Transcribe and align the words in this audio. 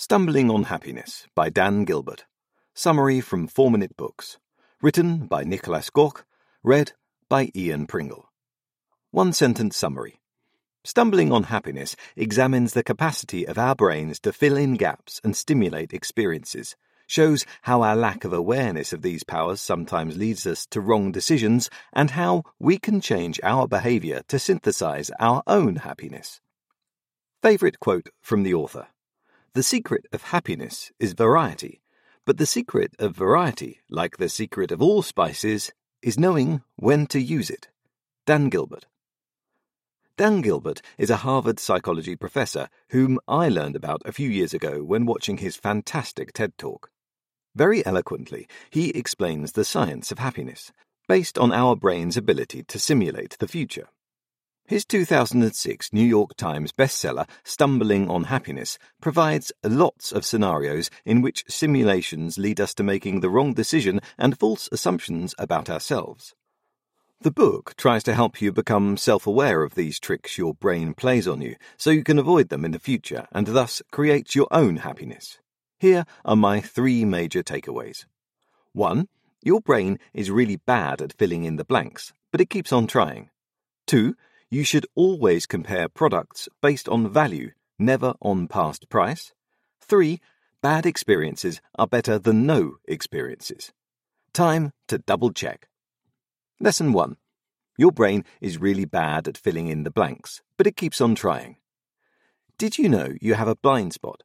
Stumbling 0.00 0.48
on 0.48 0.62
Happiness 0.62 1.26
by 1.34 1.50
Dan 1.50 1.84
Gilbert. 1.84 2.24
Summary 2.72 3.20
from 3.20 3.48
4 3.48 3.68
Minute 3.68 3.96
Books. 3.96 4.38
Written 4.80 5.26
by 5.26 5.42
Nicholas 5.42 5.90
Gork. 5.90 6.22
Read 6.62 6.92
by 7.28 7.50
Ian 7.56 7.88
Pringle. 7.88 8.30
One 9.10 9.32
sentence 9.32 9.76
summary. 9.76 10.20
Stumbling 10.84 11.32
on 11.32 11.42
Happiness 11.42 11.96
examines 12.14 12.74
the 12.74 12.84
capacity 12.84 13.44
of 13.44 13.58
our 13.58 13.74
brains 13.74 14.20
to 14.20 14.32
fill 14.32 14.56
in 14.56 14.74
gaps 14.74 15.20
and 15.24 15.36
stimulate 15.36 15.92
experiences, 15.92 16.76
shows 17.08 17.44
how 17.62 17.82
our 17.82 17.96
lack 17.96 18.22
of 18.24 18.32
awareness 18.32 18.92
of 18.92 19.02
these 19.02 19.24
powers 19.24 19.60
sometimes 19.60 20.16
leads 20.16 20.46
us 20.46 20.64
to 20.66 20.80
wrong 20.80 21.10
decisions, 21.10 21.68
and 21.92 22.12
how 22.12 22.44
we 22.60 22.78
can 22.78 23.00
change 23.00 23.40
our 23.42 23.66
behavior 23.66 24.22
to 24.28 24.38
synthesize 24.38 25.10
our 25.18 25.42
own 25.48 25.74
happiness. 25.74 26.40
Favorite 27.42 27.80
quote 27.80 28.10
from 28.22 28.44
the 28.44 28.54
author. 28.54 28.86
The 29.54 29.62
secret 29.62 30.06
of 30.12 30.22
happiness 30.24 30.92
is 31.00 31.14
variety, 31.14 31.80
but 32.26 32.36
the 32.36 32.46
secret 32.46 32.94
of 32.98 33.16
variety, 33.16 33.80
like 33.88 34.18
the 34.18 34.28
secret 34.28 34.70
of 34.70 34.82
all 34.82 35.00
spices, 35.00 35.72
is 36.02 36.18
knowing 36.18 36.62
when 36.76 37.06
to 37.08 37.20
use 37.20 37.48
it. 37.48 37.68
Dan 38.26 38.50
Gilbert. 38.50 38.86
Dan 40.18 40.42
Gilbert 40.42 40.82
is 40.98 41.08
a 41.08 41.16
Harvard 41.16 41.58
psychology 41.58 42.14
professor 42.14 42.68
whom 42.90 43.18
I 43.26 43.48
learned 43.48 43.74
about 43.74 44.02
a 44.04 44.12
few 44.12 44.28
years 44.28 44.52
ago 44.52 44.84
when 44.84 45.06
watching 45.06 45.38
his 45.38 45.56
fantastic 45.56 46.32
TED 46.34 46.58
Talk. 46.58 46.90
Very 47.54 47.84
eloquently, 47.86 48.46
he 48.68 48.90
explains 48.90 49.52
the 49.52 49.64
science 49.64 50.12
of 50.12 50.18
happiness, 50.18 50.72
based 51.08 51.38
on 51.38 51.52
our 51.52 51.74
brain's 51.74 52.18
ability 52.18 52.64
to 52.64 52.78
simulate 52.78 53.36
the 53.38 53.48
future. 53.48 53.88
His 54.68 54.84
2006 54.84 55.94
New 55.94 56.04
York 56.04 56.36
Times 56.36 56.72
bestseller, 56.72 57.26
Stumbling 57.42 58.10
on 58.10 58.24
Happiness, 58.24 58.78
provides 59.00 59.50
lots 59.64 60.12
of 60.12 60.26
scenarios 60.26 60.90
in 61.06 61.22
which 61.22 61.46
simulations 61.48 62.36
lead 62.36 62.60
us 62.60 62.74
to 62.74 62.82
making 62.82 63.20
the 63.20 63.30
wrong 63.30 63.54
decision 63.54 63.98
and 64.18 64.38
false 64.38 64.68
assumptions 64.70 65.34
about 65.38 65.70
ourselves. 65.70 66.34
The 67.22 67.30
book 67.30 67.76
tries 67.78 68.02
to 68.04 68.14
help 68.14 68.42
you 68.42 68.52
become 68.52 68.98
self 68.98 69.26
aware 69.26 69.62
of 69.62 69.74
these 69.74 69.98
tricks 69.98 70.36
your 70.36 70.52
brain 70.52 70.92
plays 70.92 71.26
on 71.26 71.40
you 71.40 71.56
so 71.78 71.88
you 71.88 72.04
can 72.04 72.18
avoid 72.18 72.50
them 72.50 72.66
in 72.66 72.72
the 72.72 72.78
future 72.78 73.26
and 73.32 73.46
thus 73.46 73.80
create 73.90 74.34
your 74.34 74.48
own 74.50 74.76
happiness. 74.76 75.38
Here 75.78 76.04
are 76.26 76.36
my 76.36 76.60
three 76.60 77.06
major 77.06 77.42
takeaways. 77.42 78.04
1. 78.74 79.08
Your 79.42 79.62
brain 79.62 79.98
is 80.12 80.30
really 80.30 80.56
bad 80.56 81.00
at 81.00 81.14
filling 81.14 81.44
in 81.44 81.56
the 81.56 81.64
blanks, 81.64 82.12
but 82.30 82.42
it 82.42 82.50
keeps 82.50 82.70
on 82.70 82.86
trying. 82.86 83.30
2 83.86 84.14
you 84.50 84.64
should 84.64 84.86
always 84.94 85.46
compare 85.46 85.88
products 85.88 86.48
based 86.62 86.88
on 86.88 87.12
value, 87.12 87.50
never 87.78 88.14
on 88.22 88.48
past 88.48 88.88
price. 88.88 89.32
3. 89.82 90.20
Bad 90.62 90.86
experiences 90.86 91.60
are 91.78 91.86
better 91.86 92.18
than 92.18 92.46
no 92.46 92.76
experiences. 92.86 93.72
Time 94.32 94.72
to 94.88 94.98
double 94.98 95.32
check. 95.32 95.68
Lesson 96.60 96.92
1. 96.92 97.16
Your 97.76 97.92
brain 97.92 98.24
is 98.40 98.58
really 98.58 98.84
bad 98.84 99.28
at 99.28 99.38
filling 99.38 99.68
in 99.68 99.84
the 99.84 99.90
blanks, 99.90 100.42
but 100.56 100.66
it 100.66 100.76
keeps 100.76 101.00
on 101.00 101.14
trying. 101.14 101.56
Did 102.58 102.76
you 102.78 102.88
know 102.88 103.14
you 103.20 103.34
have 103.34 103.48
a 103.48 103.56
blind 103.56 103.92
spot? 103.92 104.24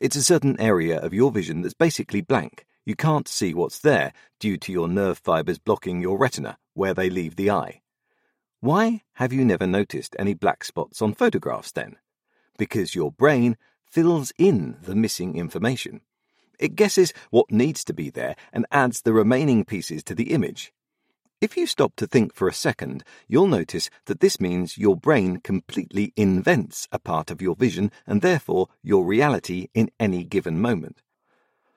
It's 0.00 0.16
a 0.16 0.22
certain 0.22 0.60
area 0.60 1.00
of 1.00 1.14
your 1.14 1.32
vision 1.32 1.62
that's 1.62 1.74
basically 1.74 2.20
blank. 2.20 2.64
You 2.84 2.94
can't 2.94 3.26
see 3.26 3.54
what's 3.54 3.78
there 3.78 4.12
due 4.38 4.56
to 4.58 4.72
your 4.72 4.88
nerve 4.88 5.18
fibers 5.18 5.58
blocking 5.58 6.00
your 6.00 6.18
retina, 6.18 6.58
where 6.74 6.94
they 6.94 7.10
leave 7.10 7.36
the 7.36 7.50
eye. 7.50 7.81
Why 8.62 9.02
have 9.14 9.32
you 9.32 9.44
never 9.44 9.66
noticed 9.66 10.14
any 10.20 10.34
black 10.34 10.62
spots 10.62 11.02
on 11.02 11.14
photographs 11.14 11.72
then? 11.72 11.96
Because 12.56 12.94
your 12.94 13.10
brain 13.10 13.56
fills 13.90 14.32
in 14.38 14.76
the 14.80 14.94
missing 14.94 15.36
information. 15.36 16.00
It 16.60 16.76
guesses 16.76 17.12
what 17.30 17.50
needs 17.50 17.82
to 17.82 17.92
be 17.92 18.08
there 18.08 18.36
and 18.52 18.64
adds 18.70 19.00
the 19.00 19.12
remaining 19.12 19.64
pieces 19.64 20.04
to 20.04 20.14
the 20.14 20.30
image. 20.32 20.72
If 21.40 21.56
you 21.56 21.66
stop 21.66 21.96
to 21.96 22.06
think 22.06 22.36
for 22.36 22.46
a 22.46 22.54
second, 22.54 23.02
you'll 23.26 23.48
notice 23.48 23.90
that 24.04 24.20
this 24.20 24.40
means 24.40 24.78
your 24.78 24.94
brain 24.94 25.38
completely 25.38 26.12
invents 26.14 26.86
a 26.92 27.00
part 27.00 27.32
of 27.32 27.42
your 27.42 27.56
vision 27.56 27.90
and 28.06 28.22
therefore 28.22 28.68
your 28.80 29.04
reality 29.04 29.70
in 29.74 29.90
any 29.98 30.22
given 30.22 30.60
moment. 30.60 31.02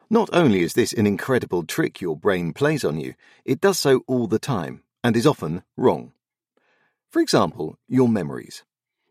Not 0.07 0.29
only 0.31 0.62
is 0.62 0.75
this 0.75 0.94
an 0.94 1.07
incredible 1.07 1.63
trick 1.63 2.00
your 2.00 2.16
brain 2.16 2.53
plays 2.53 2.85
on 2.85 3.00
you, 3.00 3.16
it 3.44 3.59
does 3.59 3.79
so 3.79 4.03
all 4.06 4.28
the 4.28 4.38
time 4.38 4.84
and 5.03 5.17
is 5.17 5.25
often 5.25 5.63
wrong. 5.75 6.12
For 7.16 7.22
example, 7.22 7.78
your 7.88 8.09
memories. 8.09 8.66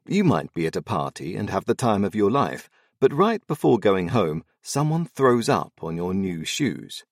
You 0.07 0.25
might 0.25 0.53
be 0.53 0.67
at 0.67 0.77
a 0.77 0.83
party 0.83 1.37
and 1.37 1.49
have 1.49 1.65
the 1.65 1.75
time 1.75 2.05
of 2.05 2.15
your 2.15 2.31
life, 2.31 2.69
but 3.01 3.15
right 3.15 3.41
before 3.47 3.79
going 3.79 4.09
home, 4.09 4.45
someone 4.61 5.07
throws 5.07 5.49
up 5.49 5.73
on 5.81 5.97
your 5.97 6.13
new 6.13 6.45
shoes. 6.45 7.07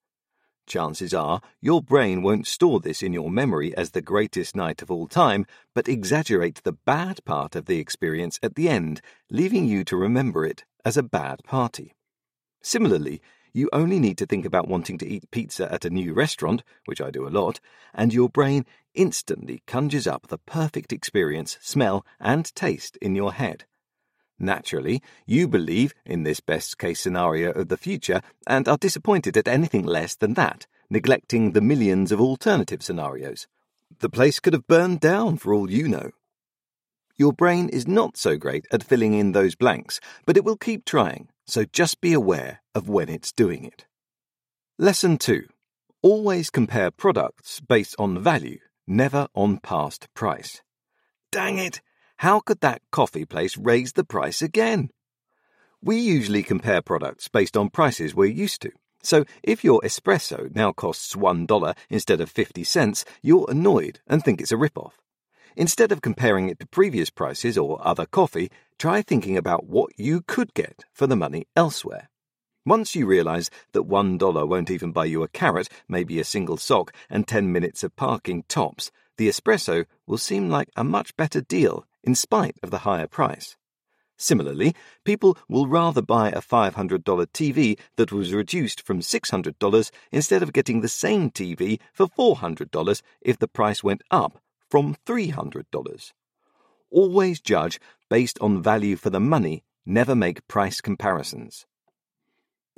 Chances 0.66 1.14
are 1.14 1.40
your 1.62 1.80
brain 1.80 2.22
won't 2.22 2.46
store 2.46 2.78
this 2.78 3.02
in 3.02 3.14
your 3.14 3.30
memory 3.30 3.74
as 3.74 3.92
the 3.92 4.02
greatest 4.02 4.54
night 4.54 4.82
of 4.82 4.90
all 4.90 5.06
time, 5.06 5.46
but 5.74 5.88
exaggerate 5.88 6.62
the 6.62 6.76
bad 6.84 7.24
part 7.24 7.56
of 7.56 7.64
the 7.64 7.78
experience 7.78 8.38
at 8.42 8.54
the 8.54 8.68
end, 8.68 9.00
leaving 9.30 9.66
you 9.66 9.84
to 9.84 9.96
remember 9.96 10.44
it 10.44 10.66
as 10.84 10.98
a 10.98 11.02
bad 11.02 11.42
party. 11.42 11.94
Similarly, 12.60 13.22
you 13.54 13.68
only 13.72 13.98
need 13.98 14.18
to 14.18 14.26
think 14.26 14.44
about 14.44 14.68
wanting 14.68 14.98
to 14.98 15.06
eat 15.06 15.30
pizza 15.30 15.72
at 15.72 15.84
a 15.84 15.90
new 15.90 16.14
restaurant, 16.14 16.62
which 16.86 17.00
I 17.00 17.10
do 17.10 17.26
a 17.26 17.30
lot, 17.30 17.60
and 17.94 18.12
your 18.12 18.28
brain 18.28 18.64
instantly 18.94 19.62
conjures 19.66 20.06
up 20.06 20.28
the 20.28 20.38
perfect 20.38 20.92
experience, 20.92 21.58
smell, 21.60 22.04
and 22.20 22.54
taste 22.54 22.96
in 22.98 23.14
your 23.14 23.32
head. 23.32 23.64
Naturally, 24.38 25.02
you 25.26 25.46
believe 25.46 25.94
in 26.04 26.24
this 26.24 26.40
best 26.40 26.78
case 26.78 27.00
scenario 27.00 27.52
of 27.52 27.68
the 27.68 27.76
future 27.76 28.20
and 28.46 28.66
are 28.68 28.76
disappointed 28.76 29.36
at 29.36 29.46
anything 29.46 29.84
less 29.84 30.16
than 30.16 30.34
that, 30.34 30.66
neglecting 30.90 31.52
the 31.52 31.60
millions 31.60 32.10
of 32.10 32.20
alternative 32.20 32.82
scenarios. 32.82 33.46
The 34.00 34.10
place 34.10 34.40
could 34.40 34.52
have 34.52 34.66
burned 34.66 35.00
down 35.00 35.36
for 35.36 35.54
all 35.54 35.70
you 35.70 35.86
know. 35.86 36.10
Your 37.16 37.32
brain 37.32 37.68
is 37.68 37.86
not 37.86 38.16
so 38.16 38.36
great 38.36 38.66
at 38.72 38.82
filling 38.82 39.14
in 39.14 39.32
those 39.32 39.54
blanks, 39.54 40.00
but 40.26 40.36
it 40.36 40.44
will 40.44 40.56
keep 40.56 40.84
trying, 40.84 41.28
so 41.46 41.64
just 41.64 42.00
be 42.00 42.12
aware 42.12 42.62
of 42.74 42.88
when 42.88 43.08
it's 43.08 43.30
doing 43.30 43.64
it. 43.64 43.86
Lesson 44.78 45.18
2. 45.18 45.44
Always 46.02 46.50
compare 46.50 46.90
products 46.90 47.60
based 47.60 47.94
on 47.98 48.18
value, 48.18 48.58
never 48.86 49.28
on 49.34 49.58
past 49.58 50.08
price. 50.14 50.62
Dang 51.30 51.58
it! 51.58 51.80
How 52.18 52.40
could 52.40 52.60
that 52.60 52.82
coffee 52.90 53.24
place 53.24 53.56
raise 53.56 53.94
the 53.94 54.04
price 54.04 54.42
again? 54.42 54.90
We 55.82 55.98
usually 55.98 56.42
compare 56.42 56.82
products 56.82 57.26
based 57.28 57.56
on 57.56 57.70
prices 57.70 58.14
we're 58.14 58.26
used 58.26 58.62
to. 58.62 58.70
So 59.02 59.24
if 59.42 59.64
your 59.64 59.80
espresso 59.80 60.54
now 60.54 60.72
costs 60.72 61.16
$1 61.16 61.76
instead 61.90 62.20
of 62.20 62.30
50 62.30 62.62
cents, 62.62 63.04
you're 63.20 63.50
annoyed 63.50 63.98
and 64.06 64.22
think 64.22 64.40
it's 64.40 64.52
a 64.52 64.56
rip-off. 64.56 65.00
Instead 65.56 65.90
of 65.90 66.00
comparing 66.00 66.48
it 66.48 66.60
to 66.60 66.66
previous 66.66 67.10
prices 67.10 67.58
or 67.58 67.84
other 67.86 68.06
coffee, 68.06 68.50
try 68.78 69.02
thinking 69.02 69.36
about 69.36 69.66
what 69.66 69.90
you 69.98 70.22
could 70.22 70.54
get 70.54 70.84
for 70.92 71.08
the 71.08 71.16
money 71.16 71.46
elsewhere. 71.56 72.08
Once 72.64 72.94
you 72.94 73.06
realize 73.06 73.50
that 73.72 73.82
one 73.82 74.16
dollar 74.16 74.46
won't 74.46 74.70
even 74.70 74.92
buy 74.92 75.04
you 75.04 75.22
a 75.22 75.28
carrot, 75.28 75.68
maybe 75.88 76.20
a 76.20 76.24
single 76.24 76.56
sock, 76.56 76.92
and 77.10 77.26
ten 77.26 77.50
minutes 77.50 77.82
of 77.82 77.96
parking 77.96 78.44
tops, 78.46 78.92
the 79.16 79.28
espresso 79.28 79.84
will 80.06 80.18
seem 80.18 80.48
like 80.48 80.68
a 80.76 80.84
much 80.84 81.16
better 81.16 81.40
deal 81.40 81.84
in 82.04 82.14
spite 82.14 82.56
of 82.62 82.70
the 82.70 82.78
higher 82.78 83.08
price. 83.08 83.56
Similarly, 84.16 84.76
people 85.04 85.36
will 85.48 85.66
rather 85.66 86.02
buy 86.02 86.30
a 86.30 86.40
$500 86.40 86.72
TV 87.32 87.76
that 87.96 88.12
was 88.12 88.32
reduced 88.32 88.86
from 88.86 89.00
$600 89.00 89.90
instead 90.12 90.42
of 90.44 90.52
getting 90.52 90.80
the 90.80 90.88
same 90.88 91.30
TV 91.30 91.80
for 91.92 92.06
$400 92.06 93.02
if 93.20 93.38
the 93.38 93.48
price 93.48 93.82
went 93.82 94.02
up 94.12 94.38
from 94.70 94.94
$300. 95.04 96.12
Always 96.90 97.40
judge 97.40 97.80
based 98.08 98.38
on 98.40 98.62
value 98.62 98.94
for 98.94 99.10
the 99.10 99.18
money, 99.18 99.64
never 99.84 100.14
make 100.14 100.46
price 100.46 100.80
comparisons. 100.80 101.66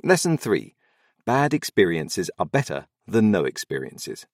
Lesson 0.03 0.37
3 0.37 0.75
Bad 1.25 1.53
experiences 1.53 2.29
are 2.37 2.45
better 2.45 2.87
than 3.07 3.31
no 3.31 3.45
experiences. 3.45 4.27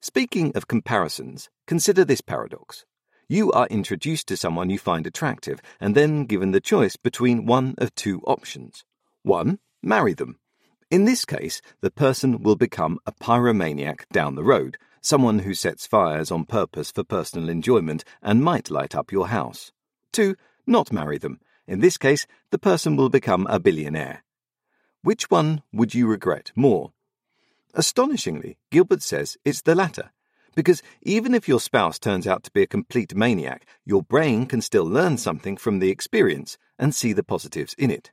Speaking 0.00 0.52
of 0.54 0.68
comparisons, 0.68 1.48
consider 1.66 2.04
this 2.04 2.20
paradox. 2.20 2.84
You 3.28 3.50
are 3.52 3.66
introduced 3.66 4.28
to 4.28 4.36
someone 4.36 4.70
you 4.70 4.78
find 4.78 5.06
attractive 5.06 5.60
and 5.80 5.94
then 5.94 6.26
given 6.26 6.52
the 6.52 6.60
choice 6.60 6.96
between 6.96 7.46
one 7.46 7.74
of 7.78 7.94
two 7.94 8.20
options. 8.26 8.84
One, 9.22 9.58
marry 9.82 10.12
them. 10.12 10.38
In 10.90 11.04
this 11.04 11.24
case, 11.24 11.60
the 11.80 11.90
person 11.90 12.42
will 12.42 12.54
become 12.54 12.98
a 13.06 13.12
pyromaniac 13.12 14.08
down 14.12 14.36
the 14.36 14.44
road, 14.44 14.76
someone 15.00 15.40
who 15.40 15.54
sets 15.54 15.86
fires 15.86 16.30
on 16.30 16.44
purpose 16.44 16.92
for 16.92 17.02
personal 17.02 17.48
enjoyment 17.48 18.04
and 18.22 18.44
might 18.44 18.70
light 18.70 18.94
up 18.94 19.10
your 19.10 19.28
house. 19.28 19.72
2. 20.12 20.36
Not 20.66 20.92
marry 20.92 21.18
them. 21.18 21.40
In 21.66 21.80
this 21.80 21.98
case, 21.98 22.26
the 22.50 22.58
person 22.58 22.94
will 22.94 23.08
become 23.08 23.46
a 23.48 23.58
billionaire. 23.58 24.22
Which 25.06 25.30
one 25.30 25.62
would 25.72 25.94
you 25.94 26.08
regret 26.08 26.50
more? 26.56 26.90
Astonishingly, 27.74 28.58
Gilbert 28.72 29.04
says 29.04 29.36
it's 29.44 29.62
the 29.62 29.76
latter, 29.76 30.10
because 30.56 30.82
even 31.00 31.32
if 31.32 31.46
your 31.46 31.60
spouse 31.60 32.00
turns 32.00 32.26
out 32.26 32.42
to 32.42 32.50
be 32.50 32.62
a 32.62 32.66
complete 32.66 33.14
maniac, 33.14 33.66
your 33.84 34.02
brain 34.02 34.46
can 34.46 34.60
still 34.60 34.82
learn 34.84 35.16
something 35.16 35.56
from 35.56 35.78
the 35.78 35.90
experience 35.90 36.58
and 36.76 36.92
see 36.92 37.12
the 37.12 37.22
positives 37.22 37.72
in 37.74 37.92
it. 37.92 38.10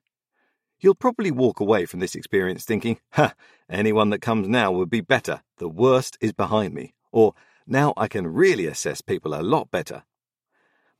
You'll 0.81 0.93
probably 0.93 1.31
walk 1.31 1.59
away 1.59 1.87
from 1.87 1.99
this 1.99 2.13
experience 2.13 2.63
thinking, 2.63 2.99
ha, 3.13 3.33
anyone 3.67 4.11
that 4.11 4.21
comes 4.21 4.47
now 4.47 4.71
would 4.71 4.91
be 4.91 5.01
better. 5.01 5.41
The 5.57 5.69
worst 5.69 6.15
is 6.21 6.31
behind 6.31 6.75
me. 6.75 6.93
Or, 7.11 7.33
now 7.65 7.95
I 7.97 8.07
can 8.07 8.27
really 8.27 8.67
assess 8.67 9.01
people 9.01 9.33
a 9.33 9.41
lot 9.41 9.71
better. 9.71 10.03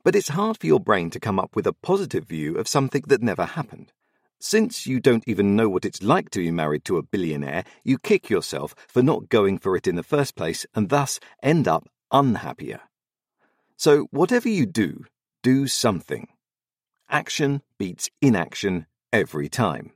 But 0.02 0.16
it's 0.16 0.30
hard 0.30 0.58
for 0.58 0.66
your 0.66 0.80
brain 0.80 1.10
to 1.10 1.20
come 1.20 1.38
up 1.38 1.54
with 1.54 1.68
a 1.68 1.72
positive 1.72 2.24
view 2.24 2.56
of 2.56 2.66
something 2.66 3.04
that 3.06 3.22
never 3.22 3.44
happened. 3.44 3.92
Since 4.46 4.86
you 4.86 5.00
don't 5.00 5.26
even 5.26 5.56
know 5.56 5.70
what 5.70 5.86
it's 5.86 6.02
like 6.02 6.28
to 6.32 6.38
be 6.38 6.50
married 6.50 6.84
to 6.84 6.98
a 6.98 7.02
billionaire, 7.02 7.64
you 7.82 7.96
kick 7.96 8.28
yourself 8.28 8.74
for 8.88 9.02
not 9.02 9.30
going 9.30 9.56
for 9.56 9.74
it 9.74 9.86
in 9.86 9.96
the 9.96 10.02
first 10.02 10.36
place 10.36 10.66
and 10.74 10.90
thus 10.90 11.18
end 11.42 11.66
up 11.66 11.88
unhappier. 12.12 12.80
So, 13.78 14.02
whatever 14.10 14.50
you 14.50 14.66
do, 14.66 15.06
do 15.42 15.66
something. 15.66 16.28
Action 17.08 17.62
beats 17.78 18.10
inaction 18.20 18.84
every 19.14 19.48
time. 19.48 19.92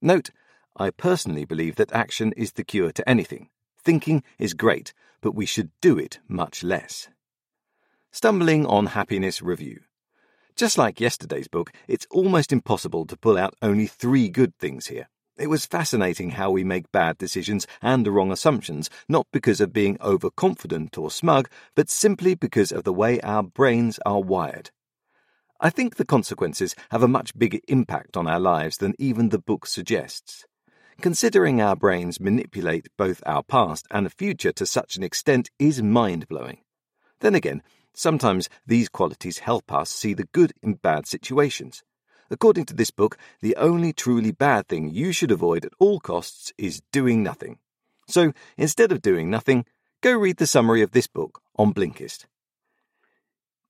Note, 0.00 0.30
I 0.76 0.90
personally 0.90 1.44
believe 1.44 1.74
that 1.74 1.92
action 1.92 2.32
is 2.36 2.52
the 2.52 2.62
cure 2.62 2.92
to 2.92 3.08
anything. 3.08 3.48
Thinking 3.76 4.22
is 4.38 4.54
great, 4.54 4.94
but 5.20 5.34
we 5.34 5.44
should 5.44 5.70
do 5.80 5.98
it 5.98 6.20
much 6.28 6.62
less. 6.62 7.08
Stumbling 8.12 8.64
on 8.64 8.86
Happiness 8.86 9.42
Review. 9.42 9.80
Just 10.56 10.76
like 10.76 11.00
yesterday's 11.00 11.48
book, 11.48 11.72
it's 11.88 12.06
almost 12.10 12.52
impossible 12.52 13.06
to 13.06 13.16
pull 13.16 13.38
out 13.38 13.54
only 13.62 13.86
three 13.86 14.28
good 14.28 14.54
things 14.58 14.88
here. 14.88 15.08
It 15.38 15.48
was 15.48 15.64
fascinating 15.64 16.30
how 16.30 16.50
we 16.50 16.62
make 16.62 16.92
bad 16.92 17.16
decisions 17.16 17.66
and 17.80 18.04
the 18.04 18.10
wrong 18.10 18.30
assumptions, 18.30 18.90
not 19.08 19.26
because 19.32 19.60
of 19.62 19.72
being 19.72 19.96
overconfident 20.02 20.98
or 20.98 21.10
smug, 21.10 21.48
but 21.74 21.88
simply 21.88 22.34
because 22.34 22.70
of 22.70 22.84
the 22.84 22.92
way 22.92 23.18
our 23.20 23.42
brains 23.42 23.98
are 24.04 24.20
wired. 24.20 24.70
I 25.58 25.70
think 25.70 25.96
the 25.96 26.04
consequences 26.04 26.74
have 26.90 27.02
a 27.02 27.08
much 27.08 27.38
bigger 27.38 27.60
impact 27.66 28.16
on 28.16 28.26
our 28.26 28.40
lives 28.40 28.76
than 28.76 28.94
even 28.98 29.30
the 29.30 29.38
book 29.38 29.66
suggests. 29.66 30.44
Considering 31.00 31.62
our 31.62 31.76
brains 31.76 32.20
manipulate 32.20 32.88
both 32.98 33.22
our 33.24 33.42
past 33.42 33.86
and 33.90 34.12
future 34.12 34.52
to 34.52 34.66
such 34.66 34.96
an 34.96 35.02
extent 35.02 35.50
is 35.58 35.82
mind 35.82 36.28
blowing. 36.28 36.58
Then 37.20 37.34
again, 37.34 37.62
sometimes 37.94 38.48
these 38.66 38.88
qualities 38.88 39.38
help 39.38 39.72
us 39.72 39.90
see 39.90 40.14
the 40.14 40.28
good 40.32 40.52
in 40.62 40.74
bad 40.74 41.06
situations. 41.06 41.82
According 42.30 42.64
to 42.66 42.74
this 42.74 42.90
book, 42.90 43.18
the 43.40 43.56
only 43.56 43.92
truly 43.92 44.32
bad 44.32 44.66
thing 44.68 44.88
you 44.88 45.12
should 45.12 45.30
avoid 45.30 45.64
at 45.64 45.74
all 45.78 46.00
costs 46.00 46.52
is 46.56 46.82
doing 46.90 47.22
nothing. 47.22 47.58
So 48.08 48.32
instead 48.56 48.90
of 48.92 49.02
doing 49.02 49.28
nothing, 49.28 49.66
go 50.00 50.12
read 50.12 50.38
the 50.38 50.46
summary 50.46 50.82
of 50.82 50.92
this 50.92 51.06
book 51.06 51.42
on 51.56 51.74
Blinkist. 51.74 52.26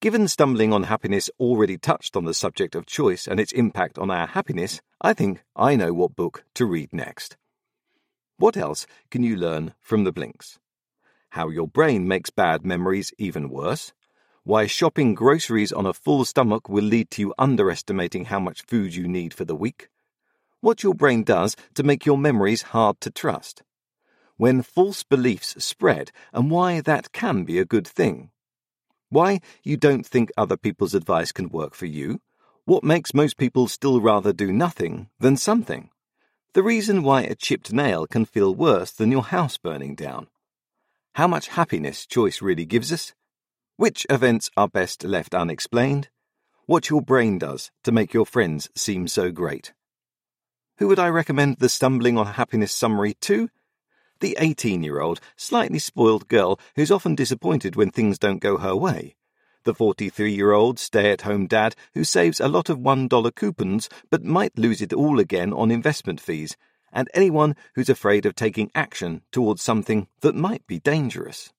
Given 0.00 0.26
Stumbling 0.26 0.72
on 0.72 0.84
Happiness 0.84 1.30
already 1.38 1.78
touched 1.78 2.16
on 2.16 2.24
the 2.24 2.34
subject 2.34 2.74
of 2.74 2.86
choice 2.86 3.28
and 3.28 3.38
its 3.38 3.52
impact 3.52 3.98
on 3.98 4.10
our 4.10 4.26
happiness, 4.26 4.80
I 5.00 5.12
think 5.12 5.44
I 5.54 5.76
know 5.76 5.92
what 5.92 6.16
book 6.16 6.44
to 6.54 6.66
read 6.66 6.92
next. 6.92 7.36
What 8.36 8.56
else 8.56 8.86
can 9.10 9.22
you 9.22 9.36
learn 9.36 9.74
from 9.80 10.02
the 10.02 10.10
Blinks? 10.10 10.58
How 11.30 11.48
your 11.48 11.69
brain 11.69 12.08
makes 12.08 12.30
bad 12.30 12.64
memories 12.64 13.12
even 13.16 13.48
worse? 13.48 13.92
Why 14.44 14.66
shopping 14.66 15.14
groceries 15.14 15.70
on 15.70 15.86
a 15.86 15.92
full 15.92 16.24
stomach 16.24 16.68
will 16.68 16.82
lead 16.82 17.12
to 17.12 17.22
you 17.22 17.34
underestimating 17.38 18.24
how 18.24 18.40
much 18.40 18.62
food 18.62 18.92
you 18.92 19.06
need 19.06 19.32
for 19.32 19.44
the 19.44 19.54
week? 19.54 19.88
What 20.60 20.82
your 20.82 20.94
brain 20.94 21.22
does 21.22 21.54
to 21.74 21.84
make 21.84 22.04
your 22.04 22.18
memories 22.18 22.62
hard 22.62 23.00
to 23.02 23.10
trust? 23.10 23.62
When 24.36 24.62
false 24.62 25.04
beliefs 25.04 25.64
spread 25.64 26.10
and 26.32 26.50
why 26.50 26.80
that 26.80 27.12
can 27.12 27.44
be 27.44 27.60
a 27.60 27.64
good 27.64 27.86
thing? 27.86 28.30
Why 29.10 29.40
you 29.62 29.76
don't 29.76 30.04
think 30.04 30.32
other 30.36 30.56
people's 30.56 30.94
advice 30.94 31.30
can 31.30 31.48
work 31.48 31.76
for 31.76 31.86
you? 31.86 32.20
What 32.64 32.82
makes 32.82 33.14
most 33.14 33.36
people 33.36 33.68
still 33.68 34.00
rather 34.00 34.32
do 34.32 34.52
nothing 34.52 35.08
than 35.20 35.36
something? 35.36 35.90
The 36.54 36.64
reason 36.64 37.04
why 37.04 37.22
a 37.22 37.36
chipped 37.36 37.72
nail 37.72 38.08
can 38.08 38.24
feel 38.24 38.56
worse 38.56 38.90
than 38.90 39.12
your 39.12 39.22
house 39.22 39.56
burning 39.56 39.94
down. 39.94 40.26
How 41.14 41.28
much 41.28 41.48
happiness 41.48 42.06
choice 42.06 42.42
really 42.42 42.64
gives 42.64 42.92
us? 42.92 43.14
Which 43.76 44.06
events 44.10 44.50
are 44.56 44.69
best 44.69 45.04
left 45.04 45.34
unexplained? 45.34 46.08
What 46.66 46.90
your 46.90 47.02
brain 47.02 47.38
does 47.38 47.70
to 47.84 47.92
make 47.92 48.12
your 48.12 48.26
friends 48.26 48.69
seem 48.74 49.08
so 49.08 49.30
great. 49.30 49.72
Who 50.78 50.88
would 50.88 50.98
I 50.98 51.08
recommend 51.08 51.58
the 51.58 51.69
Stumbling 51.69 52.19
on 52.19 52.26
Happiness 52.26 52.72
summary 52.72 53.14
to? 53.22 53.50
the 54.22 54.36
18 54.38 54.82
year 54.82 55.00
old, 55.00 55.20
slightly 55.36 55.80
spoiled 55.80 56.28
girl 56.28 56.58
who's 56.76 56.92
often 56.92 57.14
disappointed 57.14 57.76
when 57.76 57.90
things 57.90 58.19
don't 58.19 58.38
go 58.38 58.56
her 58.56 58.74
way, 58.74 59.16
the 59.64 59.74
43 59.74 60.32
year 60.32 60.52
old 60.52 60.78
stay 60.78 61.10
at 61.10 61.22
home 61.22 61.46
dad 61.46 61.74
who 61.92 62.04
saves 62.04 62.40
a 62.40 62.48
lot 62.48 62.70
of 62.70 62.78
$1 62.78 63.34
coupons 63.34 63.88
but 64.10 64.24
might 64.24 64.56
lose 64.56 64.80
it 64.80 64.92
all 64.92 65.19
again 65.19 65.52
on 65.52 65.70
investment 65.70 66.20
fees, 66.20 66.56
and 66.92 67.10
anyone 67.12 67.56
who's 67.74 67.88
afraid 67.88 68.24
of 68.24 68.34
taking 68.34 68.70
action 68.74 69.22
towards 69.32 69.60
something 69.60 70.06
that 70.20 70.36
might 70.36 70.64
be 70.66 70.78
dangerous. 70.78 71.52